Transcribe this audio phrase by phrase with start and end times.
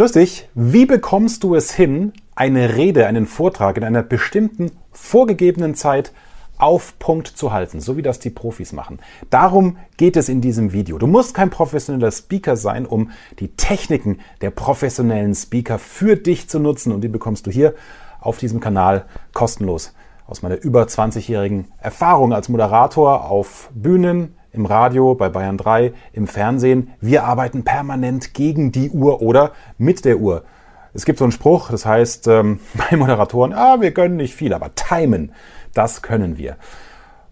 [0.00, 0.48] Grüß dich.
[0.54, 6.12] Wie bekommst du es hin, eine Rede, einen Vortrag in einer bestimmten vorgegebenen Zeit
[6.56, 9.00] auf Punkt zu halten, so wie das die Profis machen.
[9.28, 10.96] Darum geht es in diesem Video.
[10.96, 13.10] Du musst kein professioneller Speaker sein, um
[13.40, 17.74] die Techniken der professionellen Speaker für dich zu nutzen und die bekommst du hier
[18.22, 19.04] auf diesem Kanal
[19.34, 19.92] kostenlos
[20.26, 26.26] aus meiner über 20-jährigen Erfahrung als Moderator auf Bühnen, im Radio, bei Bayern 3, im
[26.26, 26.92] Fernsehen.
[27.00, 30.44] Wir arbeiten permanent gegen die Uhr oder mit der Uhr.
[30.92, 32.60] Es gibt so einen Spruch, das heißt ähm,
[32.90, 35.32] bei Moderatoren, ah, wir können nicht viel, aber timen,
[35.74, 36.56] das können wir.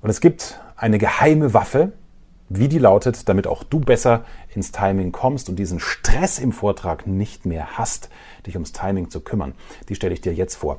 [0.00, 1.92] Und es gibt eine geheime Waffe,
[2.48, 7.06] wie die lautet, damit auch du besser ins Timing kommst und diesen Stress im Vortrag
[7.06, 8.09] nicht mehr hast,
[8.46, 9.54] dich ums Timing zu kümmern.
[9.88, 10.78] Die stelle ich dir jetzt vor.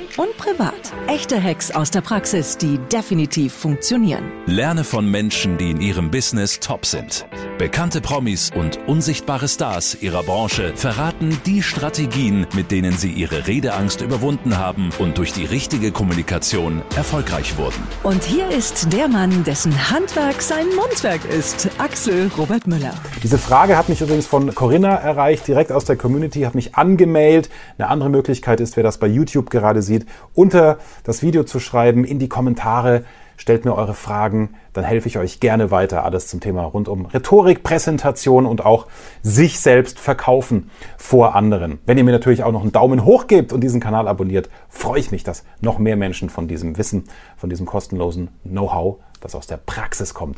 [0.17, 0.91] und privat.
[1.07, 4.31] Echte Hacks aus der Praxis, die definitiv funktionieren.
[4.45, 7.25] Lerne von Menschen, die in ihrem Business top sind.
[7.57, 14.01] Bekannte Promis und unsichtbare Stars ihrer Branche verraten die Strategien, mit denen sie ihre Redeangst
[14.01, 17.83] überwunden haben und durch die richtige Kommunikation erfolgreich wurden.
[18.03, 22.93] Und hier ist der Mann, dessen Handwerk sein Mundwerk ist, Axel Robert Müller.
[23.21, 27.51] Diese Frage hat mich übrigens von Corinna erreicht, direkt aus der Community, hat mich angemeldet.
[27.77, 30.00] Eine andere Möglichkeit ist, wer das bei YouTube gerade sieht,
[30.33, 33.03] unter das Video zu schreiben, in die Kommentare
[33.41, 36.05] stellt mir eure Fragen, dann helfe ich euch gerne weiter.
[36.05, 38.85] Alles zum Thema rund um Rhetorik, Präsentation und auch
[39.23, 41.79] sich selbst verkaufen vor anderen.
[41.87, 44.99] Wenn ihr mir natürlich auch noch einen Daumen hoch gebt und diesen Kanal abonniert, freue
[44.99, 47.05] ich mich, dass noch mehr Menschen von diesem Wissen,
[47.35, 50.37] von diesem kostenlosen Know-how, das aus der Praxis kommt,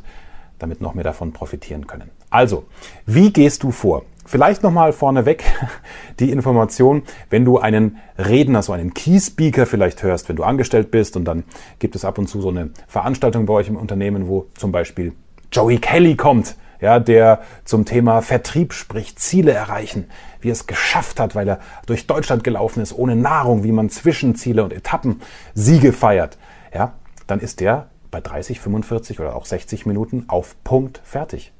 [0.63, 2.09] damit noch mehr davon profitieren können.
[2.29, 2.65] Also,
[3.05, 4.03] wie gehst du vor?
[4.25, 5.43] Vielleicht nochmal vorneweg
[6.19, 11.17] die Information, wenn du einen Redner, so einen Key-Speaker vielleicht hörst, wenn du angestellt bist
[11.17, 11.43] und dann
[11.79, 15.13] gibt es ab und zu so eine Veranstaltung bei euch im Unternehmen, wo zum Beispiel
[15.51, 20.05] Joey Kelly kommt, ja, der zum Thema Vertrieb spricht, Ziele erreichen,
[20.41, 23.89] wie er es geschafft hat, weil er durch Deutschland gelaufen ist, ohne Nahrung, wie man
[23.89, 25.21] Zwischenziele und Etappen
[25.53, 26.37] Siege feiert,
[26.73, 26.93] ja,
[27.27, 31.51] dann ist der bei 30, 45 oder auch 60 Minuten auf Punkt fertig.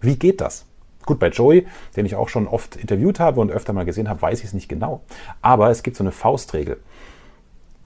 [0.00, 0.64] Wie geht das?
[1.04, 4.22] Gut, bei Joey, den ich auch schon oft interviewt habe und öfter mal gesehen habe,
[4.22, 5.02] weiß ich es nicht genau.
[5.42, 6.78] Aber es gibt so eine Faustregel.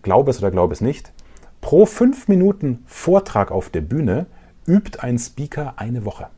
[0.03, 1.13] Glaube es oder glaube es nicht.
[1.63, 4.27] Pro fünf Minuten Vortrag auf der Bühne
[4.67, 6.29] übt ein Speaker eine Woche.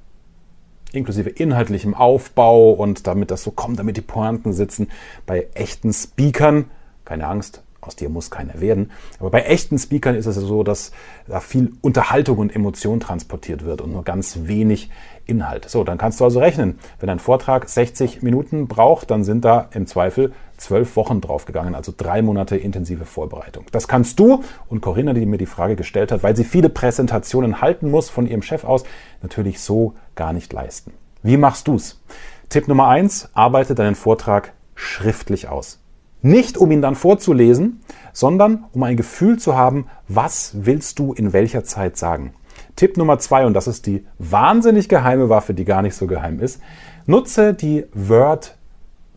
[0.93, 4.89] Inklusive inhaltlichem Aufbau und damit das so kommt, damit die Pointen sitzen.
[5.27, 6.71] Bei echten Speakern,
[7.05, 8.91] keine Angst, aus dir muss keiner werden.
[9.19, 10.93] Aber bei echten Speakern ist es so, dass
[11.27, 14.91] da viel Unterhaltung und Emotion transportiert wird und nur ganz wenig
[15.27, 15.69] Inhalt.
[15.69, 16.79] So, dann kannst du also rechnen.
[17.01, 21.93] Wenn ein Vortrag 60 Minuten braucht, dann sind da im Zweifel zwölf Wochen draufgegangen, also
[21.97, 23.67] drei Monate intensive Vorbereitung.
[23.73, 27.61] Das kannst du und Corinna, die mir die Frage gestellt hat, weil sie viele Präsentationen
[27.61, 28.85] halten muss von ihrem Chef aus,
[29.23, 30.93] natürlich so gar nicht leisten.
[31.23, 32.01] Wie machst du's?
[32.49, 35.82] Tipp Nummer eins: Arbeite deinen Vortrag schriftlich aus.
[36.23, 37.81] Nicht um ihn dann vorzulesen,
[38.13, 42.33] sondern um ein Gefühl zu haben, was willst du in welcher Zeit sagen.
[42.77, 46.41] Tipp Nummer zwei, und das ist die wahnsinnig geheime Waffe, die gar nicht so geheim
[46.41, 46.61] ist,
[47.07, 48.57] nutze die Word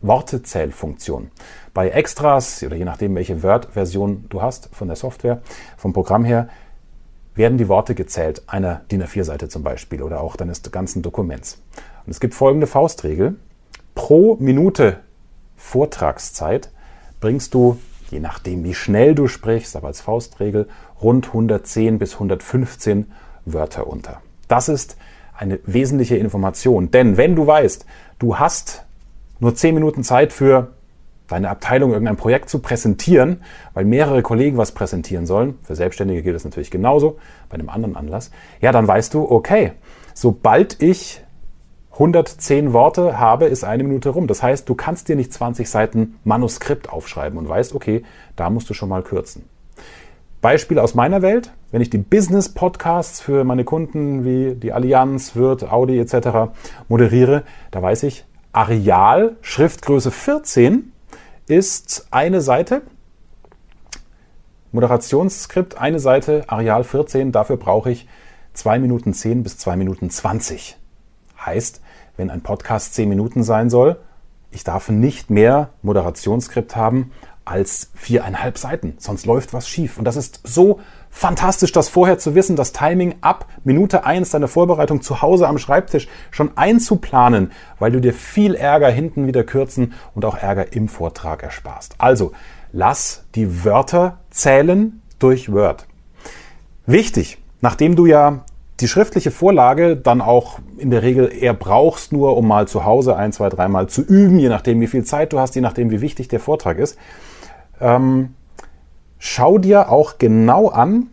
[0.02, 1.30] Wortezählfunktion.
[1.72, 5.40] Bei Extras oder je nachdem, welche Word-Version du hast von der Software,
[5.76, 6.48] vom Programm her,
[7.34, 11.62] werden die Worte gezählt, einer DIN A4-Seite zum Beispiel oder auch deines ganzen Dokuments.
[12.04, 13.36] Und es gibt folgende Faustregel.
[13.94, 15.00] Pro Minute
[15.56, 16.70] Vortragszeit
[17.26, 17.76] bringst du,
[18.12, 20.68] je nachdem wie schnell du sprichst, aber als Faustregel,
[21.02, 23.10] rund 110 bis 115
[23.44, 24.22] Wörter unter.
[24.46, 24.96] Das ist
[25.36, 27.84] eine wesentliche Information, denn wenn du weißt,
[28.20, 28.84] du hast
[29.40, 30.68] nur 10 Minuten Zeit für
[31.26, 33.42] deine Abteilung irgendein Projekt zu präsentieren,
[33.74, 37.96] weil mehrere Kollegen was präsentieren sollen, für Selbstständige gilt das natürlich genauso, bei einem anderen
[37.96, 39.72] Anlass, ja, dann weißt du, okay,
[40.14, 41.22] sobald ich
[41.96, 44.26] 110 Worte habe, ist eine Minute rum.
[44.26, 48.04] Das heißt, du kannst dir nicht 20 Seiten Manuskript aufschreiben und weißt, okay,
[48.36, 49.48] da musst du schon mal kürzen.
[50.42, 55.72] Beispiel aus meiner Welt, wenn ich die Business-Podcasts für meine Kunden wie die Allianz, Wirt,
[55.72, 56.52] Audi etc.
[56.88, 60.92] moderiere, da weiß ich, Areal, Schriftgröße 14
[61.48, 62.82] ist eine Seite.
[64.72, 68.06] Moderationsskript, eine Seite, Areal 14, dafür brauche ich
[68.52, 70.76] 2 Minuten 10 bis 2 Minuten 20.
[71.44, 71.80] Heißt,
[72.16, 73.98] wenn ein Podcast 10 Minuten sein soll,
[74.50, 77.12] ich darf nicht mehr Moderationsskript haben
[77.44, 79.98] als viereinhalb Seiten, sonst läuft was schief.
[79.98, 80.80] Und das ist so
[81.18, 85.56] Fantastisch, das vorher zu wissen, das Timing ab Minute eins deiner Vorbereitung zu Hause am
[85.56, 90.88] Schreibtisch schon einzuplanen, weil du dir viel Ärger hinten wieder kürzen und auch Ärger im
[90.88, 91.94] Vortrag ersparst.
[91.96, 92.32] Also,
[92.70, 95.86] lass die Wörter zählen durch Word.
[96.84, 98.44] Wichtig, nachdem du ja
[98.80, 103.16] die schriftliche Vorlage dann auch in der Regel eher brauchst, nur um mal zu Hause
[103.16, 106.02] ein, zwei, dreimal zu üben, je nachdem wie viel Zeit du hast, je nachdem wie
[106.02, 106.98] wichtig der Vortrag ist.
[107.80, 108.34] Ähm,
[109.18, 111.08] schau dir auch genau an,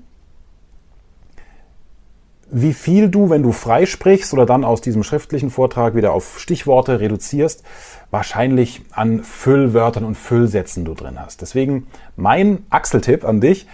[2.55, 6.39] wie viel du, wenn du frei sprichst oder dann aus diesem schriftlichen Vortrag wieder auf
[6.39, 7.63] Stichworte reduzierst,
[8.11, 11.41] wahrscheinlich an Füllwörtern und Füllsätzen du drin hast.
[11.41, 13.67] Deswegen mein Axeltipp an dich,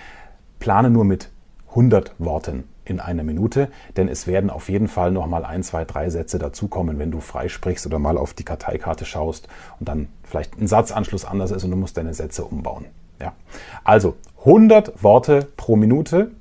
[0.59, 1.29] plane nur mit
[1.71, 5.85] 100 Worten in einer Minute, denn es werden auf jeden Fall noch mal ein, zwei,
[5.85, 9.47] drei Sätze dazukommen, wenn du frei sprichst oder mal auf die Karteikarte schaust
[9.79, 12.85] und dann vielleicht ein Satzanschluss anders ist und du musst deine Sätze umbauen.
[13.21, 13.33] Ja.
[13.83, 16.31] Also 100 Worte pro Minute.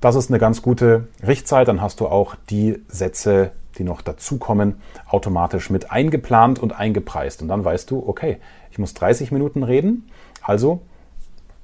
[0.00, 1.68] Das ist eine ganz gute Richtzeit.
[1.68, 7.42] Dann hast du auch die Sätze, die noch dazukommen, automatisch mit eingeplant und eingepreist.
[7.42, 8.38] Und dann weißt du, okay,
[8.70, 10.10] ich muss 30 Minuten reden.
[10.42, 10.80] Also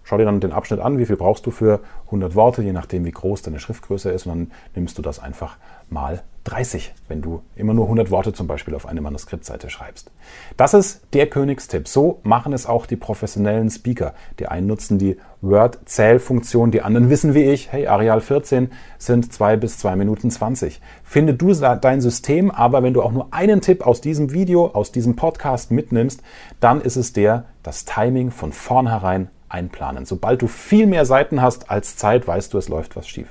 [0.06, 3.04] schau dir dann den Abschnitt an, wie viel brauchst du für 100 Worte, je nachdem,
[3.04, 4.26] wie groß deine Schriftgröße ist.
[4.26, 5.56] Und dann nimmst du das einfach
[5.90, 10.12] mal 30, wenn du immer nur 100 Worte zum Beispiel auf eine Manuskriptseite schreibst.
[10.56, 11.88] Das ist der Königstipp.
[11.88, 14.14] So machen es auch die professionellen Speaker.
[14.38, 19.56] Die einen nutzen die Word-Zählfunktion, die anderen wissen wie ich, hey, Areal 14 sind 2
[19.56, 20.80] bis 2 Minuten 20.
[21.02, 24.92] Finde du dein System, aber wenn du auch nur einen Tipp aus diesem Video, aus
[24.92, 26.22] diesem Podcast mitnimmst,
[26.60, 30.04] dann ist es der, das Timing von vornherein einplanen.
[30.04, 33.28] Sobald du viel mehr Seiten hast als Zeit, weißt du, es läuft was schief.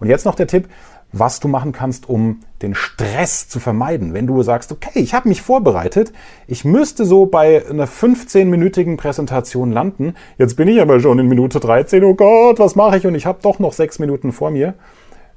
[0.00, 0.68] Und jetzt noch der Tipp,
[1.12, 4.12] was du machen kannst, um den Stress zu vermeiden.
[4.12, 6.12] Wenn du sagst, okay, ich habe mich vorbereitet,
[6.46, 11.60] ich müsste so bei einer 15-minütigen Präsentation landen, jetzt bin ich aber schon in Minute
[11.60, 14.74] 13, oh Gott, was mache ich und ich habe doch noch sechs Minuten vor mir.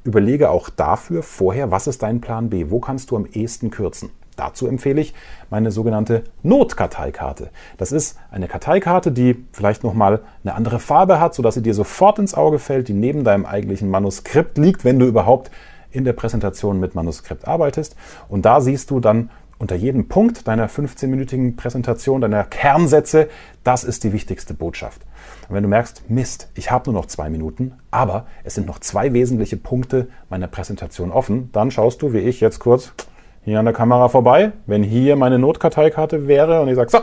[0.04, 2.68] Überlege auch dafür vorher, was ist dein Plan B?
[2.70, 4.10] Wo kannst du am ehesten kürzen?
[4.40, 5.14] Dazu empfehle ich
[5.50, 7.50] meine sogenannte Notkarteikarte.
[7.76, 12.20] Das ist eine Karteikarte, die vielleicht nochmal eine andere Farbe hat, sodass sie dir sofort
[12.20, 15.52] ins Auge fällt, die neben deinem eigentlichen Manuskript liegt, wenn du überhaupt
[15.92, 17.98] in der Präsentation mit Manuskript arbeitest.
[18.30, 23.28] Und da siehst du dann unter jedem Punkt deiner 15-minütigen Präsentation, deiner Kernsätze,
[23.66, 25.02] das ist die wichtigste Botschaft.
[25.50, 28.80] Und wenn du merkst, Mist, ich habe nur noch zwei Minuten, aber es sind noch
[28.80, 32.94] zwei wesentliche Punkte meiner Präsentation offen, dann schaust du, wie ich jetzt kurz
[33.44, 37.00] hier an der Kamera vorbei, wenn hier meine Notkarteikarte wäre und ich sage, so,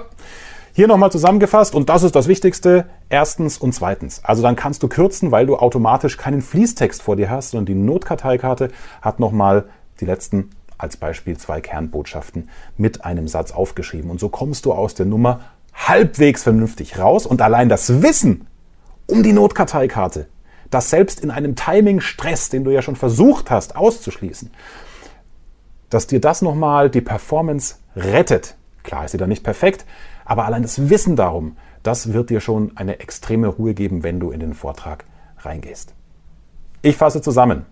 [0.73, 4.21] hier nochmal zusammengefasst und das ist das Wichtigste, erstens und zweitens.
[4.23, 7.75] Also dann kannst du kürzen, weil du automatisch keinen Fließtext vor dir hast, sondern die
[7.75, 8.69] Notkarteikarte
[9.01, 9.65] hat nochmal
[10.01, 14.11] die letzten als Beispiel zwei Kernbotschaften mit einem Satz aufgeschrieben.
[14.11, 15.41] Und so kommst du aus der Nummer
[15.75, 18.47] halbwegs vernünftig raus und allein das Wissen
[19.07, 20.27] um die Notkarteikarte,
[20.71, 24.51] das selbst in einem Timing-Stress, den du ja schon versucht hast auszuschließen,
[25.91, 28.57] dass dir das nochmal die Performance rettet.
[28.83, 29.85] Klar ist sie dann nicht perfekt,
[30.25, 34.31] aber allein das Wissen darum, das wird dir schon eine extreme Ruhe geben, wenn du
[34.31, 35.05] in den Vortrag
[35.39, 35.95] reingehst.
[36.83, 37.67] Ich fasse zusammen.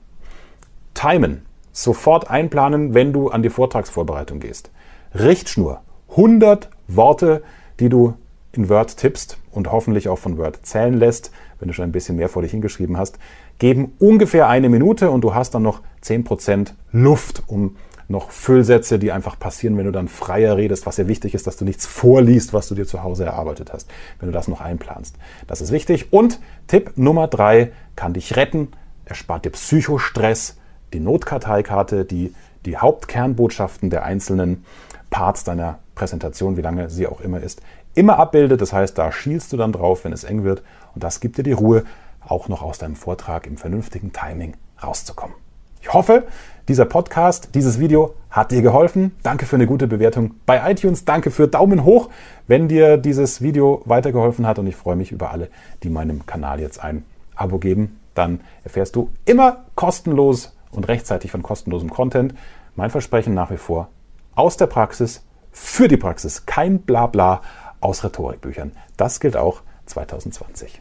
[0.95, 1.47] Timen.
[1.73, 4.71] Sofort einplanen, wenn du an die Vortragsvorbereitung gehst.
[5.15, 5.83] Richtschnur.
[6.11, 7.43] 100 Worte,
[7.81, 8.15] die du
[8.53, 12.17] in Word tippst und hoffentlich auch von Word zählen lässt, wenn du schon ein bisschen
[12.17, 13.19] mehr vor dich hingeschrieben hast,
[13.59, 17.77] geben ungefähr eine Minute und du hast dann noch 10% Luft, um
[18.09, 21.57] noch Füllsätze, die einfach passieren, wenn du dann freier redest, was ja wichtig ist, dass
[21.57, 25.17] du nichts vorliest, was du dir zu Hause erarbeitet hast, wenn du das noch einplanst.
[25.47, 26.13] Das ist wichtig.
[26.13, 28.69] Und Tipp Nummer drei kann dich retten,
[29.05, 30.57] erspart dir Psychostress,
[30.93, 32.35] die Notkarteikarte, die
[32.65, 34.65] die Hauptkernbotschaften der einzelnen
[35.11, 37.63] Parts deiner Präsentation, wie lange sie auch immer ist,
[37.95, 38.61] immer abbildet.
[38.61, 40.63] Das heißt, da schielst du dann drauf, wenn es eng wird.
[40.95, 41.85] Und das gibt dir die Ruhe,
[42.27, 45.44] auch noch aus deinem Vortrag im vernünftigen Timing rauszukommen.
[45.85, 46.25] Ich hoffe,
[46.67, 49.15] dieser Podcast, dieses Video hat dir geholfen.
[49.23, 51.05] Danke für eine gute Bewertung bei iTunes.
[51.05, 52.09] Danke für Daumen hoch,
[52.47, 54.59] wenn dir dieses Video weitergeholfen hat.
[54.59, 55.51] Und ich freue mich über alle,
[55.83, 57.05] die meinem Kanal jetzt ein
[57.37, 58.01] Abo geben.
[58.15, 62.35] Dann erfährst du immer kostenlos und rechtzeitig von kostenlosem Content.
[62.77, 63.89] Mein Versprechen nach wie vor
[64.35, 65.23] aus der Praxis
[65.53, 66.47] für die Praxis.
[66.47, 67.43] Kein Blabla
[67.81, 68.73] aus Rhetorikbüchern.
[68.97, 70.81] Das gilt auch 2020.